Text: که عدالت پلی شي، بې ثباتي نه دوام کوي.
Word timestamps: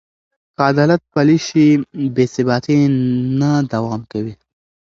که 0.55 0.61
عدالت 0.71 1.01
پلی 1.13 1.37
شي، 1.47 1.65
بې 2.15 2.25
ثباتي 2.33 2.77
نه 3.39 3.51
دوام 3.71 4.01
کوي. 4.11 4.33